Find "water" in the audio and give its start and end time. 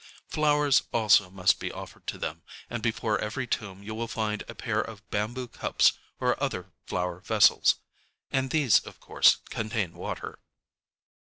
9.93-10.39